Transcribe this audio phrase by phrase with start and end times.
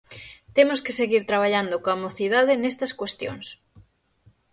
[0.55, 3.45] Temos que seguir traballando coa mocidade nestas cuestións.